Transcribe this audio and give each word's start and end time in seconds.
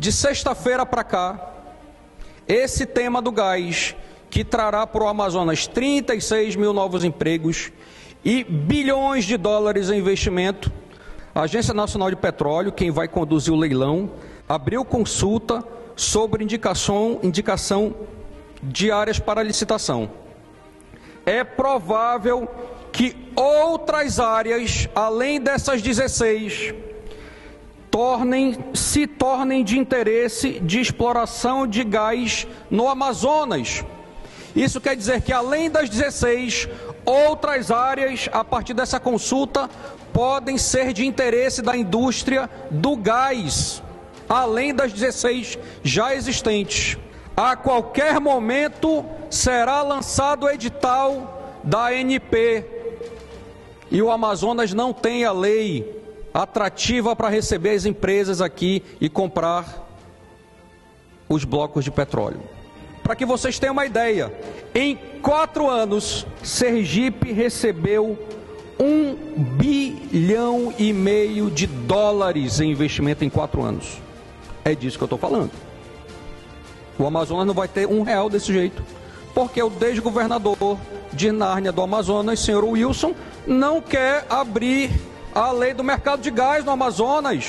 De 0.00 0.10
sexta-feira 0.10 0.86
para 0.86 1.04
cá, 1.04 1.52
esse 2.48 2.86
tema 2.86 3.20
do 3.20 3.30
gás, 3.30 3.94
que 4.30 4.42
trará 4.42 4.86
para 4.86 5.04
o 5.04 5.06
Amazonas 5.06 5.66
36 5.66 6.56
mil 6.56 6.72
novos 6.72 7.04
empregos 7.04 7.70
e 8.24 8.42
bilhões 8.42 9.26
de 9.26 9.36
dólares 9.36 9.90
em 9.90 9.98
investimento, 9.98 10.72
a 11.34 11.42
Agência 11.42 11.74
Nacional 11.74 12.08
de 12.08 12.16
Petróleo, 12.16 12.72
quem 12.72 12.90
vai 12.90 13.08
conduzir 13.08 13.52
o 13.52 13.58
leilão, 13.58 14.10
abriu 14.48 14.86
consulta 14.86 15.62
sobre 15.94 16.44
indicação, 16.44 17.20
indicação 17.22 17.94
de 18.62 18.90
áreas 18.90 19.18
para 19.18 19.42
licitação. 19.42 20.10
É 21.26 21.44
provável 21.44 22.48
que 22.90 23.14
outras 23.36 24.18
áreas, 24.18 24.88
além 24.94 25.38
dessas 25.38 25.82
16, 25.82 26.72
tornem, 27.90 28.56
se 28.72 29.06
tornem 29.06 29.64
de 29.64 29.78
interesse 29.78 30.60
de 30.60 30.80
exploração 30.80 31.66
de 31.66 31.82
gás 31.82 32.46
no 32.70 32.88
Amazonas. 32.88 33.84
Isso 34.54 34.80
quer 34.80 34.96
dizer 34.96 35.22
que, 35.22 35.32
além 35.32 35.70
das 35.70 35.88
16, 35.88 36.68
outras 37.04 37.70
áreas, 37.70 38.28
a 38.32 38.44
partir 38.44 38.74
dessa 38.74 38.98
consulta, 38.98 39.68
podem 40.12 40.58
ser 40.58 40.92
de 40.92 41.06
interesse 41.06 41.62
da 41.62 41.76
indústria 41.76 42.48
do 42.70 42.96
gás, 42.96 43.82
além 44.28 44.74
das 44.74 44.92
16 44.92 45.58
já 45.82 46.14
existentes. 46.14 46.98
A 47.36 47.56
qualquer 47.56 48.20
momento 48.20 49.04
será 49.30 49.82
lançado 49.82 50.44
o 50.44 50.50
edital 50.50 51.58
da 51.62 51.86
ANP. 51.86 52.64
E 53.90 54.02
o 54.02 54.10
Amazonas 54.10 54.72
não 54.72 54.92
tem 54.92 55.24
a 55.24 55.32
lei 55.32 56.00
atrativa 56.32 57.14
para 57.14 57.28
receber 57.28 57.70
as 57.70 57.84
empresas 57.84 58.40
aqui 58.40 58.82
e 59.00 59.08
comprar 59.08 59.88
os 61.28 61.44
blocos 61.44 61.84
de 61.84 61.90
petróleo. 61.90 62.40
Para 63.02 63.16
que 63.16 63.24
vocês 63.24 63.58
tenham 63.58 63.72
uma 63.72 63.86
ideia, 63.86 64.32
em 64.74 64.96
quatro 65.22 65.68
anos, 65.68 66.26
Sergipe 66.42 67.32
recebeu 67.32 68.18
um 68.78 69.14
bilhão 69.56 70.72
e 70.78 70.92
meio 70.92 71.50
de 71.50 71.66
dólares 71.66 72.60
em 72.60 72.70
investimento 72.70 73.24
em 73.24 73.28
quatro 73.28 73.62
anos. 73.62 74.00
É 74.64 74.74
disso 74.74 74.96
que 74.96 75.04
eu 75.04 75.06
estou 75.06 75.18
falando. 75.18 75.50
O 76.98 77.06
Amazonas 77.06 77.46
não 77.46 77.54
vai 77.54 77.68
ter 77.68 77.86
um 77.86 78.02
real 78.02 78.28
desse 78.28 78.52
jeito, 78.52 78.82
porque 79.34 79.62
o 79.62 79.70
desgovernador 79.70 80.78
de 81.12 81.32
Nárnia 81.32 81.72
do 81.72 81.82
Amazonas, 81.82 82.40
senhor 82.40 82.64
Wilson, 82.64 83.14
não 83.46 83.80
quer 83.80 84.26
abrir 84.28 84.90
a 85.34 85.52
lei 85.52 85.72
do 85.72 85.84
mercado 85.84 86.22
de 86.22 86.30
gás 86.30 86.64
no 86.64 86.72
Amazonas. 86.72 87.44